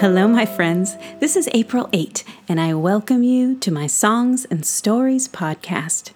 Hello, 0.00 0.28
my 0.28 0.46
friends. 0.46 0.96
This 1.18 1.34
is 1.34 1.48
April 1.52 1.88
8, 1.92 2.22
and 2.48 2.60
I 2.60 2.72
welcome 2.72 3.24
you 3.24 3.56
to 3.56 3.72
my 3.72 3.88
Songs 3.88 4.44
and 4.44 4.64
Stories 4.64 5.26
podcast. 5.26 6.12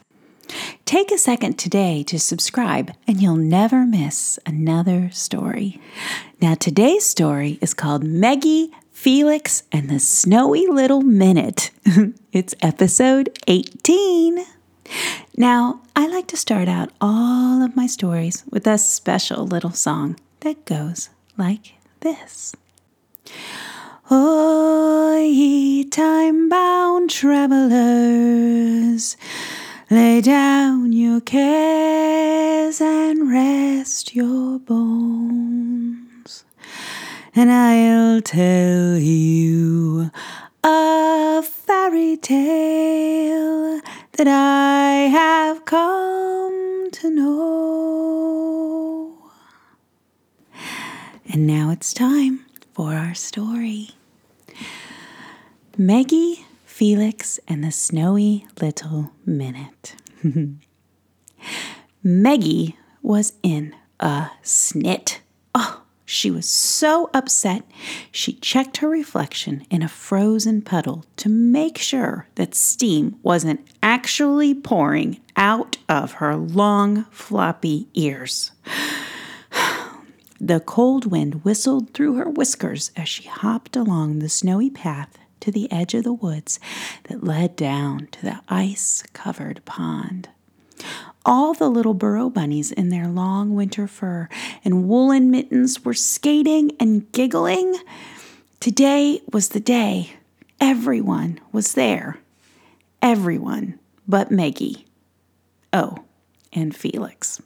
Take 0.85 1.11
a 1.11 1.19
second 1.19 1.59
today 1.59 2.05
to 2.05 2.21
subscribe, 2.21 2.93
and 3.09 3.21
you'll 3.21 3.35
never 3.35 3.85
miss 3.85 4.39
another 4.47 5.11
story. 5.11 5.81
Now, 6.41 6.55
today's 6.55 7.05
story 7.05 7.59
is 7.61 7.75
called 7.75 8.05
Meggie, 8.05 8.71
Felix, 8.93 9.65
and 9.73 9.91
the 9.91 9.99
Snowy 9.99 10.69
Little 10.69 11.03
Minute. 11.03 11.73
it's 12.33 12.55
episode 12.63 13.37
18. 13.49 14.45
Now, 15.37 15.81
I 15.97 16.07
like 16.07 16.29
to 16.29 16.37
start 16.37 16.69
out 16.69 16.93
all 17.01 17.61
of 17.65 17.75
my 17.75 17.89
stories 17.89 18.45
with 18.49 18.65
a 18.69 18.79
special 18.79 19.45
little 19.45 19.73
song 19.73 20.21
that 20.41 20.67
goes 20.67 21.11
like 21.37 21.73
this. 21.99 22.55
Oh, 24.11 25.17
ye 25.17 25.85
time 25.85 26.49
bound 26.49 27.09
travelers, 27.09 27.57
lay 29.91 30.21
down 30.21 30.93
your 30.93 31.21
cares 31.21 32.81
and 32.81 33.31
rest 33.31 34.13
your 34.15 34.59
bones, 34.59 36.45
and 37.35 37.53
I'll 37.53 38.21
tell 38.21 38.99
you 38.99 40.11
a 40.65 41.43
fairy 41.43 42.17
tale 42.17 43.81
that 44.13 44.27
I 44.27 45.09
have 45.13 45.65
come 45.65 46.91
to 46.91 47.09
know. 47.09 48.33
And 51.33 51.47
now 51.47 51.71
it's 51.71 51.95
time 51.95 52.45
for 52.73 52.95
our 52.95 53.15
story. 53.15 53.91
Meggie, 55.77 56.45
Felix, 56.65 57.39
and 57.49 57.63
the 57.63 57.71
Snowy 57.71 58.47
Little 58.61 59.13
Minute. 59.25 59.95
Meggie 62.03 62.77
was 63.03 63.35
in 63.43 63.75
a 64.01 64.31
snit. 64.43 65.19
Oh, 65.55 65.83
she 66.05 66.31
was 66.31 66.49
so 66.49 67.11
upset. 67.15 67.63
She 68.11 68.35
checked 68.35 68.79
her 68.79 68.89
reflection 68.89 69.67
in 69.71 69.83
a 69.83 69.89
frozen 69.89 70.63
puddle 70.63 71.05
to 71.17 71.29
make 71.29 71.79
sure 71.79 72.27
that 72.35 72.55
steam 72.55 73.17
wasn't 73.23 73.67
actually 73.83 74.55
pouring 74.55 75.21
out 75.37 75.79
of 75.89 76.13
her 76.15 76.37
long, 76.37 77.05
floppy 77.11 77.89
ears. 77.95 78.53
The 80.45 80.59
cold 80.59 81.07
wind 81.07 81.45
whistled 81.45 81.95
through 81.95 82.17
her 82.17 82.29
whiskers 82.29 82.91
as 82.97 83.09
she 83.09 83.29
hopped 83.29 83.77
along 83.77 84.19
the 84.19 84.29
snowy 84.29 84.71
path 84.71 85.17
to 85.39 85.53
the 85.53 85.71
edge 85.71 85.95
of 85.95 86.03
the 86.03 86.13
woods 86.13 86.59
that 87.05 87.23
led 87.23 87.55
down 87.55 88.09
to 88.11 88.23
the 88.23 88.41
ice 88.49 89.05
covered 89.13 89.65
pond. 89.65 90.29
All 91.25 91.55
the 91.55 91.69
little 91.71 91.95
burrow 91.95 92.29
bunnies 92.29 92.73
in 92.73 92.89
their 92.89 93.07
long 93.07 93.55
winter 93.55 93.87
fur 93.87 94.29
and 94.65 94.89
woolen 94.89 95.31
mittens 95.31 95.85
were 95.85 95.95
skating 95.95 96.73
and 96.81 97.11
giggling. 97.13 97.77
Today 98.59 99.21
was 99.33 99.51
the 99.51 99.61
day. 99.61 100.15
Everyone 100.61 101.39
was 101.53 101.75
there. 101.75 102.19
Everyone 103.01 103.79
but 104.09 104.33
Meggie. 104.33 104.87
Oh, 105.73 105.99
and 106.53 106.75
Felix. 106.75 107.41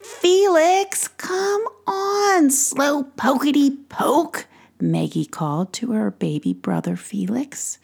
Felix, 0.00 1.08
come 1.08 1.62
on, 1.86 2.50
slow 2.50 3.04
pokety 3.04 3.76
poke, 3.88 4.46
Meggie 4.80 5.26
called 5.26 5.72
to 5.74 5.92
her 5.92 6.10
baby 6.10 6.52
brother 6.52 6.96
Felix. 6.96 7.78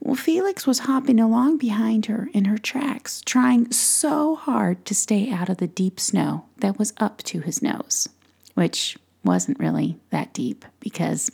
Well, 0.00 0.16
Felix 0.16 0.66
was 0.66 0.80
hopping 0.80 1.20
along 1.20 1.58
behind 1.58 2.06
her 2.06 2.28
in 2.32 2.46
her 2.46 2.58
tracks, 2.58 3.22
trying 3.24 3.70
so 3.72 4.34
hard 4.36 4.84
to 4.86 4.94
stay 4.94 5.30
out 5.30 5.48
of 5.48 5.58
the 5.58 5.66
deep 5.66 5.98
snow 5.98 6.44
that 6.58 6.78
was 6.78 6.92
up 6.98 7.22
to 7.24 7.40
his 7.40 7.62
nose, 7.62 8.08
which 8.54 8.96
wasn't 9.24 9.58
really 9.58 9.98
that 10.10 10.32
deep 10.32 10.64
because 10.80 11.30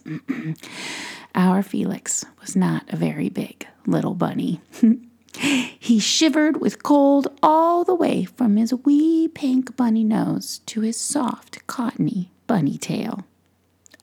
our 1.35 1.63
Felix 1.63 2.25
was 2.41 2.57
not 2.57 2.85
a 2.89 2.97
very 2.97 3.29
big 3.29 3.67
little 3.87 4.15
bunny. 4.15 4.61
he 5.39 5.99
shivered 5.99 6.61
with 6.61 6.83
cold 6.83 7.29
all 7.43 7.85
the 7.85 7.95
way 7.95 8.25
from 8.25 8.57
his 8.57 8.75
wee 8.75 9.29
pink 9.29 9.77
bunny 9.77 10.05
nose 10.05 10.61
to 10.67 10.81
his 10.81 10.99
soft, 10.99 11.67
cottony 11.67 12.31
bunny 12.47 12.77
tail. 12.79 13.25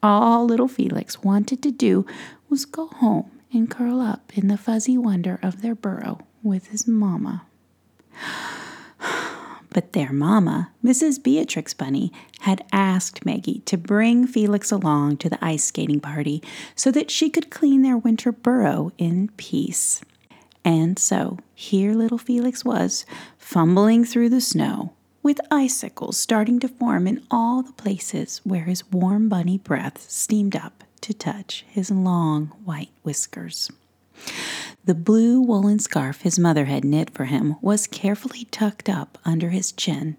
All 0.02 0.46
little 0.46 0.68
Felix 0.68 1.22
wanted 1.22 1.62
to 1.62 1.70
do 1.70 2.06
was 2.48 2.64
go 2.64 2.86
home 2.86 3.30
and 3.52 3.70
curl 3.70 4.00
up 4.00 4.32
in 4.36 4.48
the 4.48 4.56
fuzzy 4.56 4.96
wonder 4.96 5.38
of 5.42 5.62
their 5.62 5.74
burrow 5.74 6.20
with 6.42 6.68
his 6.68 6.86
mamma. 6.86 7.46
But 9.72 9.92
their 9.92 10.12
mamma, 10.12 10.72
Mrs. 10.84 11.22
Beatrix 11.22 11.74
Bunny, 11.74 12.12
had 12.40 12.64
asked 12.72 13.24
Meggie 13.24 13.62
to 13.66 13.78
bring 13.78 14.26
Felix 14.26 14.72
along 14.72 15.18
to 15.18 15.30
the 15.30 15.38
ice 15.40 15.62
skating 15.62 16.00
party 16.00 16.42
so 16.74 16.90
that 16.90 17.08
she 17.08 17.30
could 17.30 17.50
clean 17.50 17.82
their 17.82 17.96
winter 17.96 18.32
burrow 18.32 18.90
in 18.98 19.28
peace. 19.36 20.02
And 20.64 20.98
so 20.98 21.38
here 21.54 21.94
little 21.94 22.18
Felix 22.18 22.64
was, 22.64 23.06
fumbling 23.38 24.04
through 24.04 24.28
the 24.28 24.40
snow, 24.40 24.92
with 25.22 25.40
icicles 25.50 26.16
starting 26.16 26.60
to 26.60 26.68
form 26.68 27.06
in 27.06 27.22
all 27.30 27.62
the 27.62 27.72
places 27.72 28.40
where 28.44 28.64
his 28.64 28.90
warm 28.90 29.28
bunny 29.28 29.58
breath 29.58 30.08
steamed 30.10 30.56
up 30.56 30.84
to 31.00 31.14
touch 31.14 31.64
his 31.68 31.90
long 31.90 32.46
white 32.64 32.90
whiskers. 33.02 33.70
The 34.84 34.94
blue 34.94 35.40
woolen 35.40 35.78
scarf 35.78 36.22
his 36.22 36.38
mother 36.38 36.66
had 36.66 36.84
knit 36.84 37.10
for 37.10 37.26
him 37.26 37.56
was 37.60 37.86
carefully 37.86 38.46
tucked 38.50 38.88
up 38.88 39.18
under 39.24 39.50
his 39.50 39.72
chin. 39.72 40.16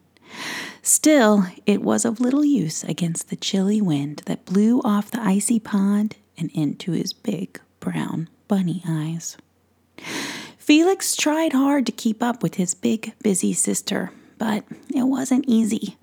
Still, 0.81 1.45
it 1.65 1.81
was 1.81 2.05
of 2.05 2.19
little 2.19 2.45
use 2.45 2.83
against 2.83 3.29
the 3.29 3.35
chilly 3.35 3.81
wind 3.81 4.23
that 4.25 4.45
blew 4.45 4.81
off 4.83 5.11
the 5.11 5.21
icy 5.21 5.59
pond 5.59 6.15
and 6.37 6.49
into 6.51 6.93
his 6.93 7.13
big 7.13 7.59
brown 7.79 8.29
bunny 8.47 8.81
eyes. 8.87 9.37
Felix 10.61 11.15
tried 11.15 11.53
hard 11.53 11.87
to 11.87 11.91
keep 11.91 12.21
up 12.21 12.43
with 12.43 12.53
his 12.53 12.75
big, 12.75 13.13
busy 13.23 13.51
sister, 13.51 14.11
but 14.37 14.63
it 14.93 15.07
wasn't 15.07 15.43
easy. 15.47 15.97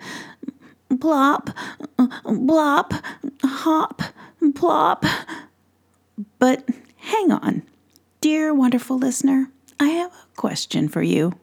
Plop, 1.00 1.50
blop, 1.96 3.00
hop, 3.44 4.02
plop. 4.56 5.04
But 6.40 6.68
hang 6.96 7.30
on, 7.30 7.62
dear 8.20 8.52
wonderful 8.52 8.98
listener, 8.98 9.46
I 9.78 9.90
have 9.90 10.10
a 10.12 10.36
question 10.36 10.88
for 10.88 11.02
you. 11.02 11.34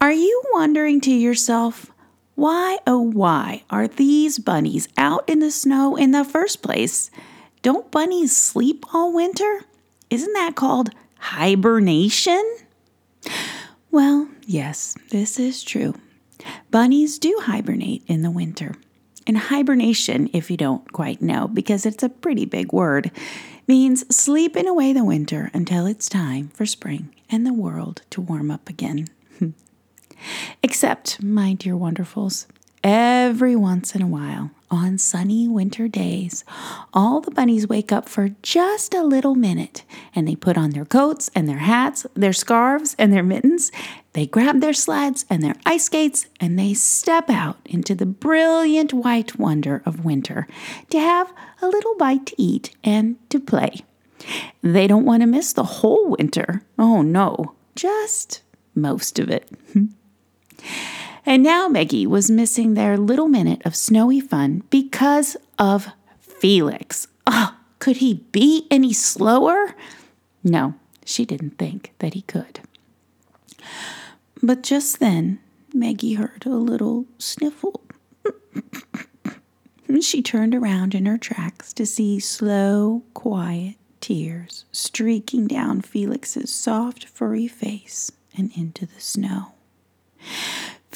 Are 0.00 0.12
you 0.12 0.42
wondering 0.54 1.02
to 1.02 1.12
yourself, 1.12 1.92
why 2.34 2.78
oh 2.86 2.98
why 2.98 3.64
are 3.68 3.86
these 3.86 4.38
bunnies 4.38 4.88
out 4.96 5.28
in 5.28 5.40
the 5.40 5.50
snow 5.50 5.96
in 5.96 6.12
the 6.12 6.24
first 6.24 6.62
place? 6.62 7.10
Don't 7.60 7.90
bunnies 7.90 8.34
sleep 8.34 8.86
all 8.94 9.12
winter? 9.12 9.60
Isn't 10.08 10.32
that 10.32 10.56
called 10.56 10.94
hibernation? 11.18 12.56
Well, 13.90 14.28
yes, 14.46 14.96
this 15.10 15.38
is 15.38 15.62
true. 15.62 15.94
Bunnies 16.70 17.18
do 17.18 17.36
hibernate 17.42 18.02
in 18.06 18.22
the 18.22 18.30
winter. 18.30 18.74
And 19.26 19.36
hibernation, 19.36 20.30
if 20.32 20.50
you 20.50 20.56
don't 20.56 20.90
quite 20.92 21.20
know, 21.20 21.48
because 21.48 21.84
it's 21.84 22.02
a 22.02 22.08
pretty 22.08 22.44
big 22.46 22.72
word, 22.72 23.10
means 23.66 24.04
sleeping 24.14 24.66
away 24.66 24.92
the 24.92 25.04
winter 25.04 25.50
until 25.52 25.86
it's 25.86 26.08
time 26.08 26.48
for 26.48 26.64
spring 26.64 27.14
and 27.30 27.46
the 27.46 27.52
world 27.52 28.02
to 28.10 28.20
warm 28.22 28.50
up 28.50 28.68
again. 28.68 29.06
Except, 30.62 31.22
my 31.22 31.52
dear 31.52 31.74
wonderfuls, 31.74 32.46
every 32.84 33.56
once 33.56 33.94
in 33.94 34.02
a 34.02 34.06
while, 34.06 34.50
on 34.70 34.98
sunny 34.98 35.48
winter 35.48 35.88
days, 35.88 36.44
all 36.92 37.20
the 37.20 37.30
bunnies 37.30 37.68
wake 37.68 37.90
up 37.90 38.08
for 38.08 38.30
just 38.42 38.94
a 38.94 39.02
little 39.02 39.34
minute 39.34 39.84
and 40.14 40.28
they 40.28 40.36
put 40.36 40.58
on 40.58 40.70
their 40.70 40.84
coats 40.84 41.30
and 41.34 41.48
their 41.48 41.58
hats, 41.58 42.06
their 42.14 42.32
scarves 42.32 42.94
and 42.98 43.12
their 43.12 43.22
mittens. 43.22 43.72
They 44.12 44.26
grab 44.26 44.60
their 44.60 44.74
sleds 44.74 45.24
and 45.30 45.42
their 45.42 45.54
ice 45.64 45.84
skates 45.84 46.26
and 46.40 46.58
they 46.58 46.74
step 46.74 47.30
out 47.30 47.58
into 47.64 47.94
the 47.94 48.06
brilliant 48.06 48.92
white 48.92 49.38
wonder 49.38 49.82
of 49.86 50.04
winter 50.04 50.46
to 50.90 50.98
have 50.98 51.32
a 51.62 51.66
little 51.66 51.96
bite 51.96 52.26
to 52.26 52.42
eat 52.42 52.76
and 52.84 53.16
to 53.30 53.40
play. 53.40 53.82
They 54.62 54.86
don't 54.86 55.04
want 55.04 55.22
to 55.22 55.26
miss 55.26 55.52
the 55.52 55.64
whole 55.64 56.08
winter. 56.18 56.62
Oh 56.78 57.02
no, 57.02 57.54
just 57.74 58.42
most 58.74 59.18
of 59.18 59.30
it. 59.30 59.50
And 61.28 61.42
now 61.42 61.68
Meggie 61.68 62.06
was 62.06 62.30
missing 62.30 62.72
their 62.72 62.96
little 62.96 63.28
minute 63.28 63.60
of 63.66 63.76
snowy 63.76 64.18
fun 64.18 64.62
because 64.70 65.36
of 65.58 65.88
Felix. 66.20 67.06
Oh, 67.26 67.54
could 67.80 67.98
he 67.98 68.24
be 68.32 68.66
any 68.70 68.94
slower? 68.94 69.74
No, 70.42 70.72
she 71.04 71.26
didn't 71.26 71.58
think 71.58 71.92
that 71.98 72.14
he 72.14 72.22
could. 72.22 72.60
But 74.42 74.62
just 74.62 75.00
then, 75.00 75.38
Meggie 75.74 76.14
heard 76.14 76.46
a 76.46 76.48
little 76.48 77.04
sniffle. 77.18 77.82
She 80.00 80.22
turned 80.22 80.54
around 80.54 80.94
in 80.94 81.04
her 81.04 81.18
tracks 81.18 81.74
to 81.74 81.84
see 81.84 82.20
slow, 82.20 83.02
quiet 83.12 83.74
tears 84.00 84.64
streaking 84.72 85.46
down 85.46 85.82
Felix's 85.82 86.50
soft, 86.50 87.04
furry 87.04 87.48
face 87.48 88.10
and 88.34 88.50
into 88.56 88.86
the 88.86 89.00
snow. 89.00 89.52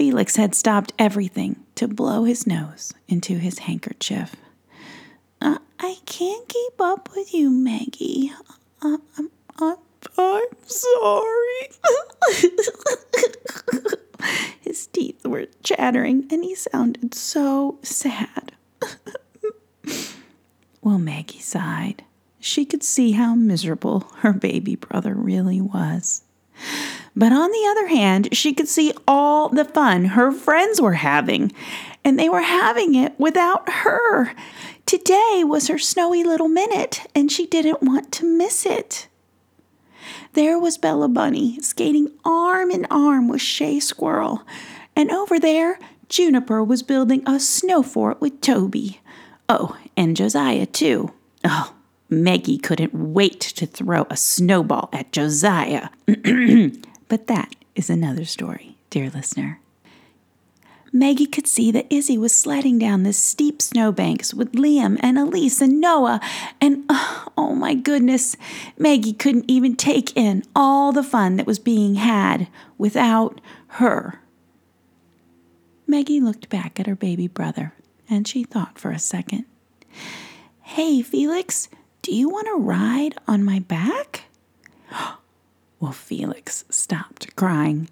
Felix 0.02 0.34
had 0.34 0.52
stopped 0.52 0.92
everything 0.98 1.62
to 1.76 1.86
blow 1.86 2.24
his 2.24 2.44
nose 2.44 2.92
into 3.06 3.38
his 3.38 3.60
handkerchief. 3.60 4.34
Uh, 5.40 5.58
I 5.78 5.98
can't 6.06 6.48
keep 6.48 6.80
up 6.80 7.08
with 7.14 7.32
you, 7.32 7.52
Maggie. 7.52 8.32
Uh, 8.82 8.98
I'm, 9.16 9.30
I'm, 9.60 9.76
I'm 10.18 10.48
sorry. 10.66 11.68
his 14.60 14.88
teeth 14.88 15.24
were 15.24 15.46
chattering 15.62 16.26
and 16.32 16.42
he 16.42 16.56
sounded 16.56 17.14
so 17.14 17.78
sad. 17.82 18.54
well, 20.82 20.98
Maggie 20.98 21.38
sighed. 21.38 22.02
She 22.40 22.64
could 22.64 22.82
see 22.82 23.12
how 23.12 23.36
miserable 23.36 24.10
her 24.16 24.32
baby 24.32 24.74
brother 24.74 25.14
really 25.14 25.60
was. 25.60 26.24
But 27.14 27.32
on 27.32 27.50
the 27.50 27.66
other 27.70 27.88
hand, 27.88 28.34
she 28.34 28.52
could 28.52 28.68
see 28.68 28.92
all 29.06 29.48
the 29.48 29.64
fun 29.64 30.06
her 30.06 30.32
friends 30.32 30.80
were 30.80 30.94
having, 30.94 31.52
and 32.04 32.18
they 32.18 32.28
were 32.28 32.42
having 32.42 32.94
it 32.94 33.18
without 33.18 33.68
her. 33.68 34.34
Today 34.86 35.42
was 35.44 35.68
her 35.68 35.78
snowy 35.78 36.24
little 36.24 36.48
minute, 36.48 37.06
and 37.14 37.30
she 37.30 37.46
didn't 37.46 37.82
want 37.82 38.12
to 38.12 38.26
miss 38.26 38.64
it. 38.64 39.08
There 40.32 40.58
was 40.58 40.78
Bella 40.78 41.08
Bunny 41.08 41.60
skating 41.60 42.10
arm 42.24 42.70
in 42.70 42.86
arm 42.90 43.28
with 43.28 43.42
Shay 43.42 43.78
Squirrel, 43.78 44.42
and 44.96 45.10
over 45.10 45.38
there, 45.38 45.78
Juniper 46.08 46.64
was 46.64 46.82
building 46.82 47.22
a 47.26 47.38
snow 47.38 47.82
fort 47.82 48.20
with 48.20 48.40
Toby. 48.40 49.00
Oh, 49.48 49.76
and 49.96 50.16
Josiah, 50.16 50.66
too. 50.66 51.12
Oh, 51.44 51.74
Maggie 52.08 52.58
couldn't 52.58 52.94
wait 52.94 53.40
to 53.40 53.66
throw 53.66 54.06
a 54.10 54.16
snowball 54.16 54.88
at 54.92 55.12
Josiah. 55.12 55.88
but 57.12 57.26
that 57.26 57.54
is 57.74 57.90
another 57.90 58.24
story, 58.24 58.78
dear 58.88 59.10
listener. 59.10 59.60
Maggie 60.94 61.26
could 61.26 61.46
see 61.46 61.70
that 61.70 61.92
Izzy 61.92 62.16
was 62.16 62.34
sliding 62.34 62.78
down 62.78 63.02
the 63.02 63.12
steep 63.12 63.60
snowbanks 63.60 64.32
with 64.32 64.52
Liam 64.52 64.98
and 65.00 65.18
Elise 65.18 65.60
and 65.60 65.78
Noah, 65.78 66.22
and 66.58 66.86
uh, 66.88 67.26
oh 67.36 67.54
my 67.54 67.74
goodness, 67.74 68.34
Maggie 68.78 69.12
couldn't 69.12 69.44
even 69.46 69.76
take 69.76 70.16
in 70.16 70.42
all 70.56 70.90
the 70.90 71.02
fun 71.02 71.36
that 71.36 71.46
was 71.46 71.58
being 71.58 71.96
had 71.96 72.48
without 72.78 73.42
her. 73.76 74.22
Maggie 75.86 76.18
looked 76.18 76.48
back 76.48 76.80
at 76.80 76.86
her 76.86 76.96
baby 76.96 77.28
brother 77.28 77.74
and 78.08 78.26
she 78.26 78.42
thought 78.42 78.78
for 78.78 78.90
a 78.90 78.98
second. 78.98 79.44
Hey, 80.62 81.02
Felix, 81.02 81.68
do 82.00 82.14
you 82.14 82.30
want 82.30 82.46
to 82.46 82.54
ride 82.54 83.16
on 83.28 83.44
my 83.44 83.58
back? 83.58 84.22
Well, 85.82 85.90
Felix 85.90 86.64
stopped 86.70 87.34
crying. 87.34 87.90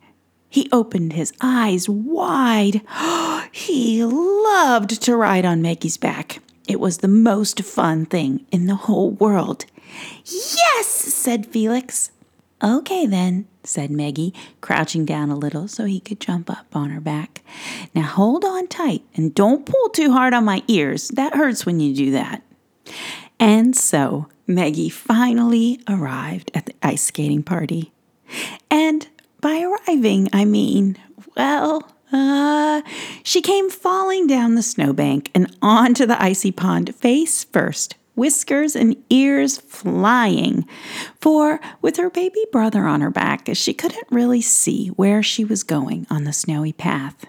He 0.48 0.68
opened 0.70 1.12
his 1.12 1.32
eyes 1.40 1.88
wide. 1.88 2.82
he 3.52 4.04
loved 4.04 5.02
to 5.02 5.16
ride 5.16 5.44
on 5.44 5.60
Maggie's 5.60 5.96
back. 5.96 6.38
It 6.68 6.78
was 6.78 6.98
the 6.98 7.08
most 7.08 7.64
fun 7.64 8.06
thing 8.06 8.46
in 8.52 8.68
the 8.68 8.76
whole 8.76 9.10
world. 9.10 9.64
Yes, 10.24 10.86
said 10.86 11.46
Felix. 11.46 12.12
Okay, 12.62 13.06
then, 13.06 13.48
said 13.64 13.90
Maggie, 13.90 14.34
crouching 14.60 15.04
down 15.04 15.28
a 15.28 15.36
little 15.36 15.66
so 15.66 15.84
he 15.84 15.98
could 15.98 16.20
jump 16.20 16.48
up 16.48 16.76
on 16.76 16.90
her 16.90 17.00
back. 17.00 17.42
Now 17.92 18.02
hold 18.02 18.44
on 18.44 18.68
tight 18.68 19.02
and 19.16 19.34
don't 19.34 19.66
pull 19.66 19.88
too 19.88 20.12
hard 20.12 20.32
on 20.32 20.44
my 20.44 20.62
ears. 20.68 21.08
That 21.08 21.34
hurts 21.34 21.66
when 21.66 21.80
you 21.80 21.92
do 21.92 22.12
that. 22.12 22.44
And 23.40 23.74
so 23.74 24.28
Maggie 24.46 24.90
finally 24.90 25.80
arrived 25.88 26.50
at 26.54 26.66
the 26.66 26.69
ice 26.82 27.02
skating 27.02 27.42
party. 27.42 27.92
And 28.70 29.08
by 29.40 29.62
arriving, 29.62 30.28
I 30.32 30.44
mean, 30.44 30.96
well, 31.36 31.90
uh, 32.12 32.82
she 33.22 33.40
came 33.40 33.70
falling 33.70 34.26
down 34.26 34.54
the 34.54 34.62
snowbank 34.62 35.30
and 35.34 35.54
onto 35.62 36.06
the 36.06 36.20
icy 36.22 36.50
pond 36.50 36.94
face 36.94 37.44
first, 37.44 37.96
whiskers 38.14 38.74
and 38.74 38.96
ears 39.08 39.58
flying. 39.58 40.66
For 41.20 41.60
with 41.80 41.96
her 41.96 42.10
baby 42.10 42.44
brother 42.50 42.84
on 42.84 43.00
her 43.00 43.10
back, 43.10 43.48
she 43.54 43.72
couldn't 43.72 44.06
really 44.10 44.42
see 44.42 44.88
where 44.88 45.22
she 45.22 45.44
was 45.44 45.62
going 45.62 46.06
on 46.10 46.24
the 46.24 46.32
snowy 46.32 46.72
path. 46.72 47.26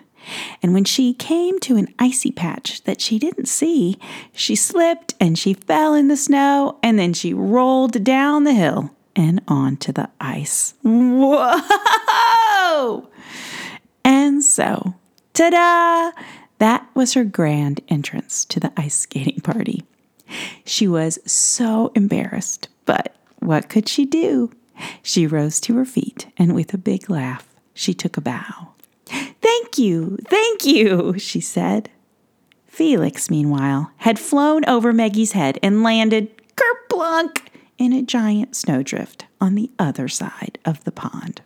And 0.61 0.73
when 0.73 0.83
she 0.83 1.13
came 1.13 1.59
to 1.61 1.77
an 1.77 1.93
icy 1.97 2.31
patch 2.31 2.83
that 2.83 3.01
she 3.01 3.17
didn't 3.17 3.47
see, 3.47 3.97
she 4.33 4.55
slipped 4.55 5.15
and 5.19 5.37
she 5.37 5.53
fell 5.53 5.95
in 5.95 6.09
the 6.09 6.17
snow 6.17 6.79
and 6.83 6.99
then 6.99 7.13
she 7.13 7.33
rolled 7.33 8.03
down 8.03 8.43
the 8.43 8.53
hill 8.53 8.91
and 9.15 9.41
onto 9.47 9.91
the 9.91 10.09
ice. 10.19 10.73
Whoa! 10.83 11.61
And 14.03 14.43
so, 14.43 14.95
ta 15.33 15.49
da! 15.49 16.11
That 16.59 16.87
was 16.93 17.13
her 17.13 17.23
grand 17.23 17.81
entrance 17.87 18.45
to 18.45 18.59
the 18.59 18.71
ice 18.77 18.99
skating 18.99 19.41
party. 19.41 19.83
She 20.65 20.87
was 20.87 21.19
so 21.25 21.91
embarrassed, 21.95 22.67
but 22.85 23.15
what 23.39 23.69
could 23.69 23.89
she 23.89 24.05
do? 24.05 24.51
She 25.01 25.27
rose 25.27 25.59
to 25.61 25.75
her 25.75 25.85
feet 25.85 26.27
and 26.37 26.55
with 26.55 26.73
a 26.73 26.77
big 26.77 27.09
laugh, 27.09 27.47
she 27.73 27.93
took 27.93 28.17
a 28.17 28.21
bow. 28.21 28.69
Thank 29.05 29.77
you, 29.77 30.17
thank 30.27 30.65
you, 30.65 31.17
she 31.17 31.41
said. 31.41 31.89
Felix, 32.67 33.29
meanwhile, 33.29 33.91
had 33.97 34.17
flown 34.17 34.63
over 34.65 34.93
Maggie's 34.93 35.33
head 35.33 35.59
and 35.61 35.83
landed 35.83 36.29
kerplunk 36.55 37.50
in 37.77 37.93
a 37.93 38.01
giant 38.01 38.55
snowdrift 38.55 39.25
on 39.39 39.55
the 39.55 39.71
other 39.79 40.07
side 40.07 40.59
of 40.65 40.83
the 40.83 40.91
pond. 40.91 41.41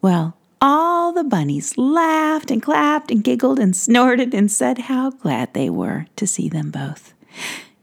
Well, 0.00 0.36
all 0.60 1.12
the 1.12 1.24
bunnies 1.24 1.76
laughed 1.76 2.50
and 2.50 2.62
clapped 2.62 3.10
and 3.10 3.22
giggled 3.22 3.58
and 3.58 3.76
snorted 3.76 4.34
and 4.34 4.50
said 4.50 4.78
how 4.78 5.10
glad 5.10 5.52
they 5.52 5.68
were 5.68 6.06
to 6.16 6.26
see 6.26 6.48
them 6.48 6.70
both. 6.70 7.12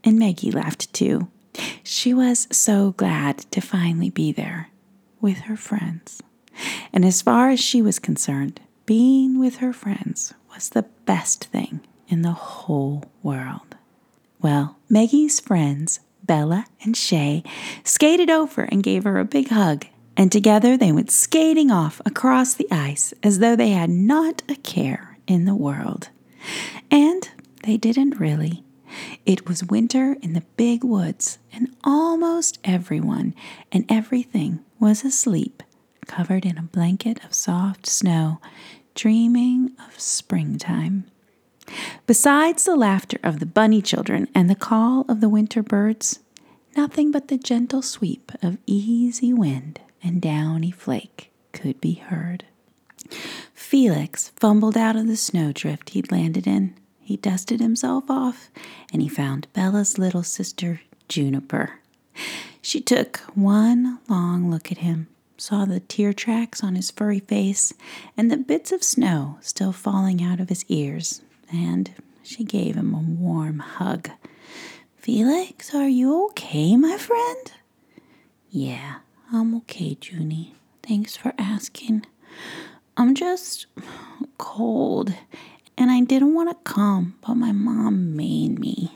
And 0.03 0.17
Maggie 0.17 0.51
laughed 0.51 0.91
too. 0.93 1.27
She 1.83 2.13
was 2.13 2.47
so 2.51 2.93
glad 2.93 3.39
to 3.51 3.61
finally 3.61 4.09
be 4.09 4.31
there 4.31 4.69
with 5.19 5.39
her 5.41 5.57
friends. 5.57 6.23
And 6.93 7.05
as 7.05 7.21
far 7.21 7.49
as 7.49 7.59
she 7.59 7.81
was 7.81 7.99
concerned, 7.99 8.59
being 8.85 9.39
with 9.39 9.57
her 9.57 9.73
friends 9.73 10.33
was 10.53 10.69
the 10.69 10.85
best 11.05 11.45
thing 11.45 11.81
in 12.07 12.23
the 12.23 12.31
whole 12.31 13.05
world. 13.23 13.75
Well, 14.41 14.77
Maggie's 14.89 15.39
friends, 15.39 15.99
Bella 16.23 16.65
and 16.83 16.95
Shay, 16.95 17.43
skated 17.83 18.29
over 18.29 18.63
and 18.63 18.83
gave 18.83 19.03
her 19.03 19.19
a 19.19 19.25
big 19.25 19.49
hug, 19.49 19.85
and 20.15 20.31
together 20.31 20.77
they 20.77 20.91
went 20.91 21.11
skating 21.11 21.71
off 21.71 22.01
across 22.05 22.53
the 22.53 22.67
ice 22.71 23.13
as 23.23 23.39
though 23.39 23.55
they 23.55 23.69
had 23.69 23.89
not 23.89 24.41
a 24.49 24.55
care 24.55 25.17
in 25.27 25.45
the 25.45 25.55
world. 25.55 26.09
And 26.89 27.29
they 27.63 27.77
didn't 27.77 28.19
really. 28.19 28.63
It 29.25 29.47
was 29.47 29.63
winter 29.63 30.17
in 30.21 30.33
the 30.33 30.43
big 30.57 30.83
woods, 30.83 31.37
and 31.53 31.75
almost 31.83 32.59
everyone 32.63 33.33
and 33.71 33.85
everything 33.89 34.59
was 34.79 35.03
asleep, 35.03 35.63
covered 36.07 36.45
in 36.45 36.57
a 36.57 36.63
blanket 36.63 37.23
of 37.23 37.33
soft 37.33 37.87
snow, 37.87 38.41
dreaming 38.95 39.71
of 39.87 39.99
springtime. 39.99 41.05
Besides 42.07 42.65
the 42.65 42.75
laughter 42.75 43.19
of 43.23 43.39
the 43.39 43.45
bunny 43.45 43.81
children 43.81 44.27
and 44.33 44.49
the 44.49 44.55
call 44.55 45.05
of 45.07 45.21
the 45.21 45.29
winter 45.29 45.63
birds, 45.63 46.19
nothing 46.75 47.11
but 47.11 47.27
the 47.27 47.37
gentle 47.37 47.81
sweep 47.81 48.31
of 48.41 48.57
easy 48.65 49.33
wind 49.33 49.79
and 50.03 50.21
downy 50.21 50.71
flake 50.71 51.31
could 51.53 51.79
be 51.81 51.93
heard. 51.93 52.45
Felix 53.53 54.29
fumbled 54.37 54.77
out 54.77 54.95
of 54.95 55.07
the 55.07 55.17
snowdrift 55.17 55.91
he'd 55.91 56.11
landed 56.11 56.47
in. 56.47 56.73
He 56.99 57.17
dusted 57.17 57.59
himself 57.59 58.09
off 58.09 58.49
and 58.91 59.01
he 59.01 59.07
found 59.07 59.47
Bella's 59.53 59.97
little 59.97 60.23
sister, 60.23 60.81
Juniper. 61.07 61.79
She 62.61 62.81
took 62.81 63.17
one 63.33 63.99
long 64.07 64.49
look 64.49 64.71
at 64.71 64.79
him 64.79 65.07
saw 65.41 65.65
the 65.65 65.79
tear 65.79 66.13
tracks 66.13 66.63
on 66.63 66.75
his 66.75 66.91
furry 66.91 67.19
face 67.19 67.73
and 68.15 68.29
the 68.29 68.37
bits 68.37 68.71
of 68.71 68.83
snow 68.83 69.39
still 69.41 69.71
falling 69.71 70.23
out 70.23 70.39
of 70.39 70.49
his 70.49 70.63
ears, 70.67 71.21
and 71.51 71.91
she 72.23 72.43
gave 72.43 72.75
him 72.75 72.93
a 72.93 72.99
warm 72.99 73.59
hug. 73.59 74.09
Felix, 74.97 75.73
are 75.73 75.87
you 75.89 76.25
okay, 76.27 76.75
my 76.77 76.97
friend? 76.97 77.51
Yeah, 78.49 78.97
I'm 79.31 79.55
okay, 79.57 79.97
Junie. 80.01 80.55
Thanks 80.83 81.15
for 81.15 81.33
asking. 81.37 82.05
I'm 82.97 83.15
just 83.15 83.65
cold, 84.37 85.13
and 85.77 85.89
I 85.89 86.01
didn't 86.01 86.33
want 86.33 86.49
to 86.49 86.71
come, 86.71 87.15
but 87.25 87.35
my 87.35 87.51
mom 87.51 88.15
made 88.15 88.59
me. 88.59 88.91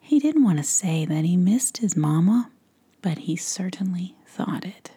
He 0.00 0.18
didn't 0.18 0.44
want 0.44 0.58
to 0.58 0.64
say 0.64 1.04
that 1.04 1.24
he 1.24 1.36
missed 1.36 1.78
his 1.78 1.96
mama, 1.96 2.50
but 3.02 3.18
he 3.18 3.36
certainly 3.36 4.16
thought 4.26 4.64
it. 4.64 4.90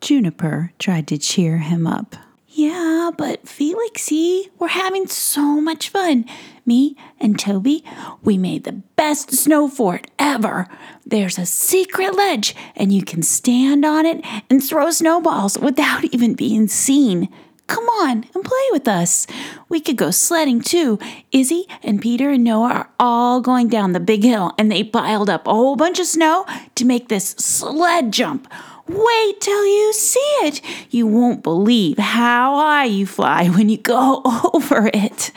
Juniper 0.00 0.72
tried 0.78 1.06
to 1.08 1.18
cheer 1.18 1.58
him 1.58 1.86
up. 1.86 2.16
Yeah, 2.52 3.12
but 3.16 3.44
Felixy, 3.44 4.50
we're 4.58 4.68
having 4.68 5.06
so 5.06 5.60
much 5.60 5.88
fun. 5.88 6.24
Me 6.66 6.96
and 7.20 7.38
Toby, 7.38 7.84
we 8.24 8.36
made 8.36 8.64
the 8.64 8.72
best 8.72 9.32
snow 9.32 9.68
fort 9.68 10.08
ever. 10.18 10.66
There's 11.06 11.38
a 11.38 11.46
secret 11.46 12.16
ledge, 12.16 12.56
and 12.74 12.92
you 12.92 13.04
can 13.04 13.22
stand 13.22 13.84
on 13.84 14.04
it 14.04 14.24
and 14.50 14.62
throw 14.62 14.90
snowballs 14.90 15.58
without 15.58 16.02
even 16.12 16.34
being 16.34 16.66
seen. 16.66 17.28
Come 17.68 17.84
on 17.84 18.24
and 18.34 18.44
play 18.44 18.68
with 18.72 18.88
us. 18.88 19.28
We 19.68 19.78
could 19.78 19.96
go 19.96 20.10
sledding 20.10 20.60
too. 20.60 20.98
Izzy 21.30 21.68
and 21.84 22.02
Peter 22.02 22.30
and 22.30 22.42
Noah 22.42 22.72
are 22.72 22.90
all 22.98 23.40
going 23.40 23.68
down 23.68 23.92
the 23.92 24.00
big 24.00 24.24
hill, 24.24 24.54
and 24.58 24.72
they 24.72 24.82
piled 24.82 25.30
up 25.30 25.46
a 25.46 25.54
whole 25.54 25.76
bunch 25.76 26.00
of 26.00 26.06
snow 26.06 26.46
to 26.74 26.84
make 26.84 27.08
this 27.08 27.28
sled 27.38 28.12
jump. 28.12 28.52
Wait 28.92 29.40
till 29.40 29.64
you 29.66 29.92
see 29.92 30.18
it. 30.42 30.60
You 30.90 31.06
won't 31.06 31.42
believe 31.42 31.98
how 31.98 32.56
high 32.56 32.86
you 32.86 33.06
fly 33.06 33.48
when 33.48 33.68
you 33.68 33.76
go 33.76 34.22
over 34.54 34.90
it. 34.92 35.30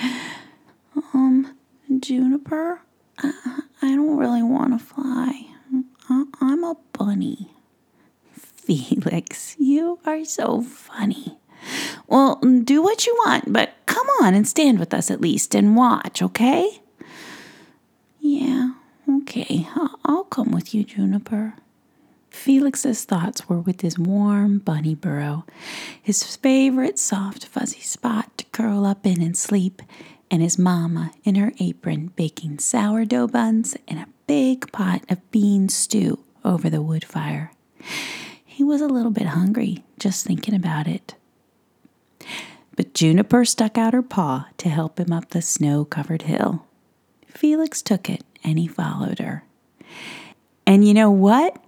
Um, 1.13 1.55
Juniper, 2.00 2.81
I, 3.19 3.60
I 3.81 3.95
don't 3.95 4.17
really 4.17 4.41
want 4.43 4.77
to 4.77 4.83
fly. 4.83 5.48
I, 6.10 6.25
I'm 6.41 6.63
a 6.63 6.75
bunny. 6.93 7.51
Felix, 8.33 9.55
you 9.60 10.00
are 10.05 10.25
so 10.25 10.62
funny. 10.62 11.38
Well, 12.07 12.36
do 12.38 12.81
what 12.81 13.05
you 13.05 13.13
want, 13.25 13.53
but 13.53 13.74
come 13.86 14.07
on 14.22 14.33
and 14.33 14.48
stand 14.48 14.79
with 14.79 14.93
us 14.93 15.12
at 15.12 15.22
least 15.22 15.53
and 15.55 15.75
watch, 15.75 16.22
okay? 16.22 16.81
Yeah, 18.19 18.74
okay. 19.10 19.67
I'll 20.05 20.24
come 20.25 20.51
with 20.51 20.74
you, 20.74 20.83
Juniper. 20.83 21.55
Felix's 22.33 23.05
thoughts 23.05 23.47
were 23.47 23.59
with 23.59 23.81
his 23.81 23.97
warm 23.97 24.57
bunny 24.57 24.95
burrow, 24.95 25.45
his 26.01 26.35
favorite 26.35 26.99
soft 26.99 27.45
fuzzy 27.45 27.79
spot 27.79 28.37
to 28.37 28.45
curl 28.45 28.85
up 28.85 29.05
in 29.05 29.21
and 29.21 29.37
sleep, 29.37 29.81
and 30.29 30.41
his 30.41 30.57
mamma 30.57 31.11
in 31.23 31.35
her 31.35 31.53
apron 31.59 32.07
baking 32.15 32.59
sourdough 32.59 33.27
buns 33.27 33.77
and 33.87 33.99
a 33.99 34.07
big 34.27 34.69
pot 34.71 35.03
of 35.09 35.31
bean 35.31 35.69
stew 35.69 36.19
over 36.43 36.69
the 36.69 36.81
wood 36.81 37.05
fire. 37.05 37.51
He 38.43 38.63
was 38.63 38.81
a 38.81 38.87
little 38.87 39.11
bit 39.11 39.27
hungry 39.27 39.83
just 39.99 40.25
thinking 40.25 40.55
about 40.55 40.87
it. 40.87 41.15
But 42.75 42.93
Juniper 42.93 43.45
stuck 43.45 43.77
out 43.77 43.93
her 43.93 44.01
paw 44.01 44.47
to 44.57 44.69
help 44.69 44.99
him 44.99 45.13
up 45.13 45.29
the 45.29 45.41
snow 45.41 45.85
covered 45.85 46.23
hill. 46.23 46.65
Felix 47.27 47.81
took 47.81 48.09
it 48.09 48.23
and 48.43 48.57
he 48.57 48.67
followed 48.67 49.19
her. 49.19 49.45
And 50.65 50.85
you 50.85 50.93
know 50.93 51.11
what? 51.11 51.63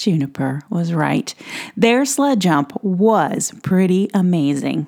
Juniper 0.00 0.62
was 0.70 0.92
right. 0.92 1.34
Their 1.76 2.04
sled 2.04 2.40
jump 2.40 2.72
was 2.82 3.52
pretty 3.62 4.10
amazing. 4.14 4.86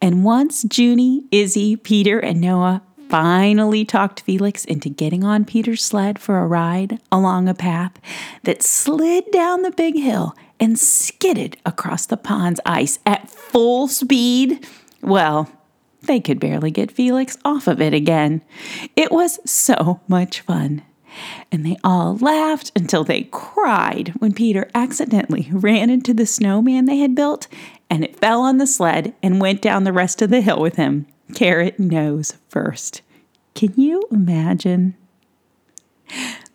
And 0.00 0.24
once 0.24 0.64
Junie, 0.64 1.24
Izzy, 1.32 1.76
Peter, 1.76 2.20
and 2.20 2.40
Noah 2.40 2.82
finally 3.08 3.84
talked 3.84 4.20
Felix 4.20 4.64
into 4.64 4.88
getting 4.88 5.24
on 5.24 5.44
Peter's 5.44 5.82
sled 5.82 6.18
for 6.18 6.38
a 6.38 6.46
ride 6.46 7.00
along 7.10 7.48
a 7.48 7.54
path 7.54 7.92
that 8.44 8.62
slid 8.62 9.30
down 9.32 9.62
the 9.62 9.70
big 9.72 9.96
hill 9.96 10.36
and 10.60 10.78
skidded 10.78 11.56
across 11.64 12.06
the 12.06 12.16
pond's 12.16 12.60
ice 12.66 12.98
at 13.06 13.30
full 13.30 13.88
speed, 13.88 14.66
well, 15.02 15.50
they 16.02 16.20
could 16.20 16.38
barely 16.38 16.70
get 16.70 16.92
Felix 16.92 17.36
off 17.44 17.66
of 17.66 17.80
it 17.80 17.94
again. 17.94 18.42
It 18.94 19.10
was 19.10 19.40
so 19.50 20.00
much 20.06 20.42
fun 20.42 20.82
and 21.50 21.64
they 21.64 21.76
all 21.82 22.16
laughed 22.16 22.72
until 22.76 23.04
they 23.04 23.24
cried 23.24 24.14
when 24.18 24.32
Peter 24.32 24.70
accidentally 24.74 25.48
ran 25.52 25.90
into 25.90 26.14
the 26.14 26.26
snowman 26.26 26.84
they 26.84 26.98
had 26.98 27.14
built 27.14 27.48
and 27.90 28.04
it 28.04 28.18
fell 28.18 28.42
on 28.42 28.58
the 28.58 28.66
sled 28.66 29.14
and 29.22 29.40
went 29.40 29.62
down 29.62 29.84
the 29.84 29.92
rest 29.92 30.20
of 30.22 30.30
the 30.30 30.40
hill 30.40 30.60
with 30.60 30.76
him, 30.76 31.06
carrot 31.34 31.78
nose 31.78 32.34
first. 32.48 33.02
Can 33.54 33.72
you 33.76 34.02
imagine? 34.10 34.94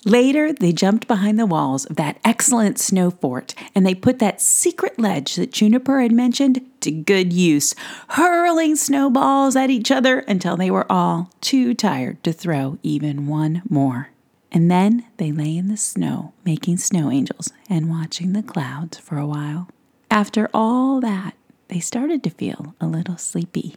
Later, 0.05 0.51
they 0.51 0.73
jumped 0.73 1.07
behind 1.07 1.39
the 1.39 1.45
walls 1.45 1.85
of 1.85 1.95
that 1.95 2.19
excellent 2.25 2.77
snow 2.77 3.09
fort 3.09 3.55
and 3.73 3.85
they 3.85 3.95
put 3.95 4.19
that 4.19 4.41
secret 4.41 4.99
ledge 4.99 5.35
that 5.35 5.53
Juniper 5.53 6.01
had 6.01 6.11
mentioned 6.11 6.61
to 6.81 6.91
good 6.91 7.31
use, 7.31 7.73
hurling 8.09 8.75
snowballs 8.75 9.55
at 9.55 9.69
each 9.69 9.91
other 9.91 10.19
until 10.19 10.57
they 10.57 10.69
were 10.69 10.91
all 10.91 11.31
too 11.39 11.73
tired 11.73 12.21
to 12.23 12.33
throw 12.33 12.77
even 12.83 13.27
one 13.27 13.61
more. 13.69 14.09
And 14.53 14.69
then 14.69 15.05
they 15.17 15.31
lay 15.31 15.57
in 15.57 15.67
the 15.67 15.77
snow, 15.77 16.33
making 16.45 16.77
snow 16.77 17.09
angels 17.09 17.51
and 17.67 17.89
watching 17.89 18.33
the 18.33 18.43
clouds 18.43 18.99
for 18.99 19.17
a 19.17 19.25
while. 19.25 19.67
After 20.11 20.47
all 20.53 21.01
that, 21.01 21.33
they 21.69 21.79
started 21.79 22.23
to 22.23 22.29
feel 22.29 22.75
a 22.79 22.85
little 22.85 23.17
sleepy. 23.17 23.75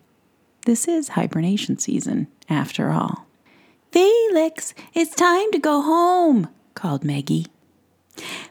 This 0.66 0.86
is 0.86 1.10
hibernation 1.10 1.78
season, 1.78 2.26
after 2.48 2.90
all. 2.90 3.26
Felix, 3.90 4.74
it's 4.92 5.14
time 5.14 5.50
to 5.52 5.58
go 5.58 5.80
home, 5.80 6.48
called 6.74 7.04
Maggie. 7.04 7.46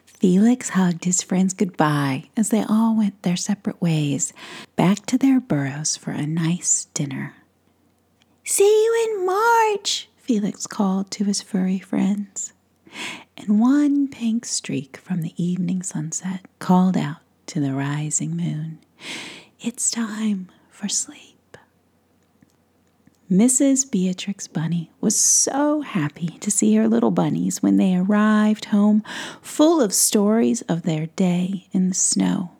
Felix 0.05 0.69
hugged 0.69 1.05
his 1.05 1.21
friends 1.21 1.53
goodbye 1.53 2.29
as 2.35 2.49
they 2.49 2.63
all 2.63 2.97
went 2.97 3.21
their 3.21 3.35
separate 3.35 3.79
ways, 3.79 4.33
back 4.75 5.05
to 5.05 5.17
their 5.19 5.39
burrows 5.39 5.95
for 5.95 6.09
a 6.11 6.25
nice 6.25 6.85
dinner. 6.95 7.35
See 8.43 8.63
you 8.63 9.09
in 9.09 9.25
March, 9.27 10.09
Felix 10.25 10.65
called 10.65 11.11
to 11.11 11.23
his 11.23 11.43
furry 11.43 11.77
friends. 11.77 12.51
And 13.37 13.59
one 13.59 14.07
pink 14.07 14.43
streak 14.43 14.97
from 14.97 15.21
the 15.21 15.35
evening 15.37 15.83
sunset 15.83 16.45
called 16.57 16.97
out 16.97 17.17
to 17.45 17.59
the 17.59 17.75
rising 17.75 18.35
moon, 18.35 18.79
It's 19.59 19.91
time 19.91 20.49
for 20.71 20.89
sleep. 20.89 21.57
Mrs. 23.29 23.89
Beatrix 23.91 24.47
Bunny 24.47 24.89
was 24.99 25.15
so 25.15 25.81
happy 25.81 26.39
to 26.39 26.49
see 26.49 26.73
her 26.73 26.87
little 26.87 27.11
bunnies 27.11 27.61
when 27.61 27.77
they 27.77 27.95
arrived 27.95 28.65
home 28.65 29.03
full 29.43 29.79
of 29.79 29.93
stories 29.93 30.63
of 30.63 30.81
their 30.83 31.05
day 31.05 31.67
in 31.71 31.89
the 31.89 31.95
snow. 31.95 32.51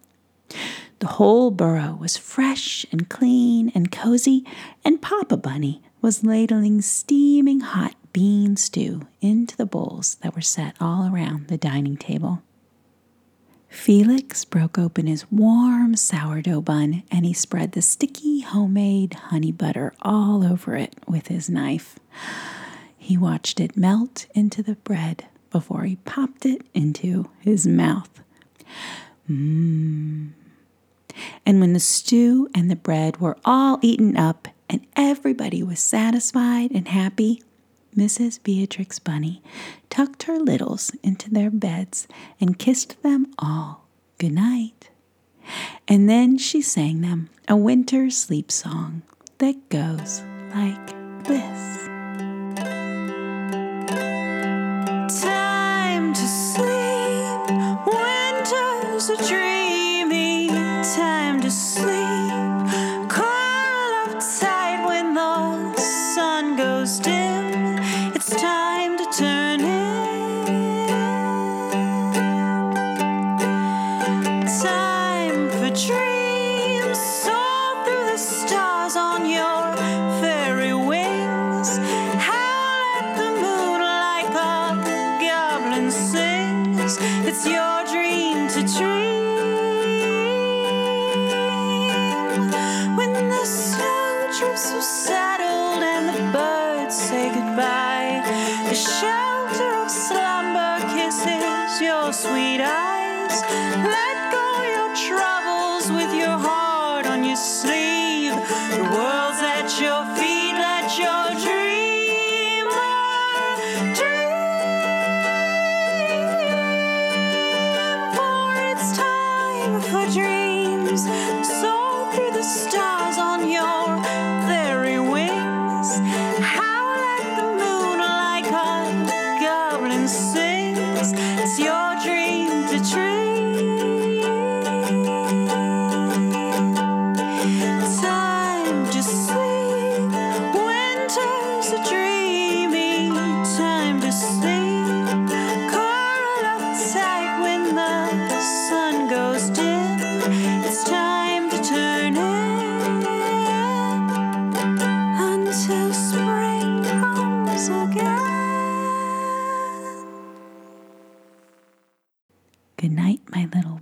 The 1.00 1.08
whole 1.08 1.50
burrow 1.50 1.98
was 2.00 2.16
fresh 2.16 2.86
and 2.92 3.10
clean 3.10 3.72
and 3.74 3.92
cozy, 3.92 4.46
and 4.84 5.02
Papa 5.02 5.38
Bunny 5.38 5.82
was 6.06 6.24
ladling 6.24 6.84
steaming 6.84 7.62
hot 7.62 7.96
bean 8.14 8.56
stew 8.56 9.08
into 9.22 9.58
the 9.58 9.66
bowls 9.66 10.18
that 10.22 10.36
were 10.36 10.40
set 10.40 10.76
all 10.80 11.12
around 11.12 11.48
the 11.48 11.58
dining 11.58 11.98
table. 11.98 12.44
Felix 13.70 14.46
broke 14.46 14.78
open 14.78 15.08
his 15.08 15.26
warm 15.32 15.96
sourdough 15.96 16.62
bun 16.62 17.02
and 17.10 17.26
he 17.26 17.34
spread 17.34 17.72
the 17.72 17.82
sticky 17.82 18.42
homemade 18.42 19.16
honey 19.16 19.52
butter 19.52 19.96
all 20.04 20.46
over 20.46 20.76
it 20.76 20.94
with 21.08 21.26
his 21.30 21.50
knife. 21.50 21.98
He 22.96 23.18
watched 23.18 23.60
it 23.60 23.76
melt 23.76 24.28
into 24.36 24.62
the 24.62 24.76
bread 24.76 25.26
before 25.50 25.86
he 25.86 25.96
popped 25.96 26.46
it 26.46 26.62
into 26.76 27.32
his 27.40 27.66
mouth. 27.66 28.22
Mmm. 29.28 30.34
And 31.48 31.60
when 31.60 31.74
the 31.74 31.80
stew 31.80 32.48
and 32.54 32.70
the 32.70 32.76
bread 32.76 33.18
were 33.18 33.38
all 33.44 33.80
eaten 33.82 34.16
up 34.16 34.50
and 34.76 34.86
everybody 34.98 35.64
was 35.64 35.80
satisfied 35.80 36.70
and 36.72 36.90
happy, 36.90 37.42
Mrs. 37.96 38.44
Beatrix 38.44 39.00
Bunny 39.00 39.42
tucked 39.90 40.24
her 40.24 40.38
littles 40.38 40.92
into 41.02 41.30
their 41.30 41.50
beds 41.50 42.10
and 42.42 42.60
kissed 42.60 43.02
them 43.02 43.34
all 43.40 43.88
good 44.18 44.34
night. 44.34 44.90
And 45.88 46.10
then 46.10 46.38
she 46.38 46.62
sang 46.62 47.00
them 47.00 47.30
a 47.48 47.56
winter 47.56 48.10
sleep 48.10 48.52
song 48.52 49.04
that 49.38 49.70
goes 49.70 50.22
like 50.54 50.88
this. 51.24 51.86
Time 55.24 56.14
to 56.14 56.28
sleep, 56.28 57.48
winter's 57.88 59.10
a 59.10 59.26
dreamy 59.26 60.50
time 60.84 61.40
to 61.40 61.50
sleep. 61.50 62.45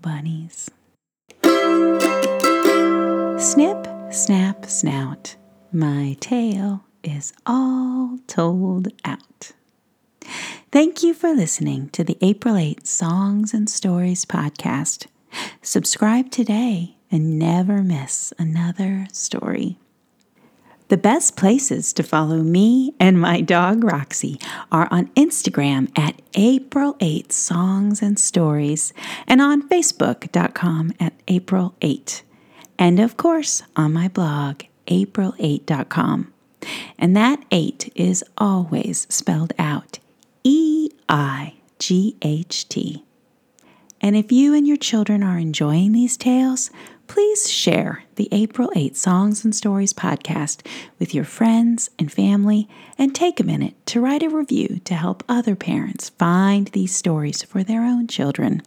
Bunnies. 0.02 0.70
Snip, 3.42 3.88
snap, 4.12 4.66
snout. 4.66 5.36
My 5.72 6.16
tale 6.20 6.86
is 7.04 7.34
all 7.46 8.20
told 8.28 8.88
out. 9.04 9.52
Thank 10.72 11.04
you 11.04 11.14
for 11.14 11.34
listening 11.34 11.90
to 11.90 12.04
the 12.04 12.18
April 12.22 12.56
8 12.56 12.88
Songs 12.88 13.54
and 13.54 13.70
Stories 13.70 14.26
podcast. 14.26 15.08
Subscribe 15.62 16.32
today 16.32 16.96
and 17.12 17.38
never 17.38 17.84
miss 17.84 18.34
another 18.40 19.08
story. 19.12 19.78
The 20.94 20.98
best 20.98 21.36
places 21.36 21.92
to 21.94 22.04
follow 22.04 22.44
me 22.44 22.94
and 23.00 23.20
my 23.20 23.42
dog 23.42 23.84
Roxy 23.84 24.40
are 24.72 24.88
on 24.92 25.08
Instagram 25.16 25.90
at 25.98 26.22
April 26.36 26.96
8 27.00 27.32
Songs 27.34 28.04
and 28.04 28.20
Stories 28.20 28.94
and 29.26 29.42
on 29.42 29.68
Facebook.com 29.68 30.94
at 31.00 31.14
April 31.28 31.74
8. 31.82 32.22
And 32.78 33.00
of 33.00 33.18
course, 33.18 33.64
on 33.76 33.92
my 33.92 34.08
blog, 34.08 34.66
April8.com. 34.86 36.32
And 37.00 37.18
that 37.18 37.44
8 37.50 37.92
is 37.96 38.24
always 38.38 39.08
spelled 39.10 39.54
out 39.58 39.98
E 40.44 40.92
I 41.10 41.56
G 41.80 42.18
H 42.22 42.70
T. 42.70 43.04
And 44.00 44.16
if 44.16 44.32
you 44.32 44.54
and 44.54 44.68
your 44.68 44.78
children 44.78 45.24
are 45.24 45.40
enjoying 45.40 45.94
these 45.94 46.18
tales, 46.18 46.70
please 47.08 47.52
share 47.52 48.04
the 48.16 48.30
April 48.32 48.72
8 48.76 48.96
Songs 48.96 49.44
and 49.44 49.56
Stories 49.56 49.94
podcast 49.94 50.66
with 51.00 51.14
your 51.14 51.24
friends 51.24 51.90
and 52.00 52.12
family 52.12 52.68
and 52.98 53.14
take 53.14 53.40
a 53.40 53.44
minute 53.44 53.76
to 53.88 54.02
write 54.02 54.24
a 54.24 54.30
review 54.30 54.80
to 54.86 54.96
help 54.96 55.24
other 55.28 55.56
parents 55.56 56.10
find 56.10 56.68
these 56.70 56.96
stories 56.96 57.44
for 57.44 57.64
their 57.64 57.82
own 57.84 58.08
children. 58.08 58.62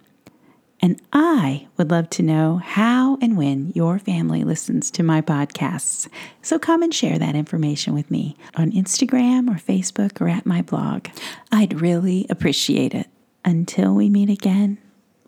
And 0.81 1.01
I 1.13 1.69
would 1.77 1.91
love 1.91 2.11
to 2.11 2.23
know 2.23 2.59
how 2.59 3.19
and 3.23 3.37
when 3.37 3.73
your 3.75 3.99
family 3.99 4.45
listens 4.45 4.91
to 4.93 5.03
my 5.03 5.23
podcasts. 5.23 6.09
So 6.43 6.59
come 6.59 6.83
and 6.83 6.93
share 6.93 7.19
that 7.19 7.35
information 7.35 7.95
with 7.95 8.11
me 8.11 8.37
on 8.57 8.73
Instagram 8.73 9.49
or 9.49 9.59
Facebook 9.59 10.21
or 10.21 10.29
at 10.29 10.45
my 10.47 10.63
blog. 10.63 11.09
I'd 11.51 11.81
really 11.81 12.27
appreciate 12.29 12.95
it. 12.95 13.09
Until 13.45 13.95
we 13.95 14.11
meet 14.11 14.29
again, 14.29 14.79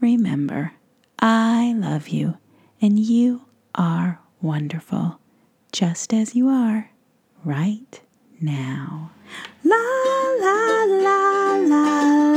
remember, 0.01 0.73
I 1.21 1.73
love 1.77 2.09
you 2.09 2.37
and 2.81 2.99
you 2.99 3.43
are 3.75 4.21
wonderful 4.41 5.19
just 5.73 6.15
as 6.15 6.37
you 6.37 6.49
are 6.49 6.91
right 7.45 8.01
now. 8.41 9.11
La 9.65 9.77
la 10.41 10.85
la 10.85 11.57
la. 11.57 12.28